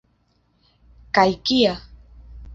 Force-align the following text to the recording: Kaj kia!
Kaj 1.19 1.27
kia! 1.51 1.77